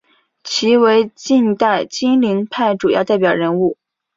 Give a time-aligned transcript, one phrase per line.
[0.43, 3.77] 其为近代金陵派主要代表人物。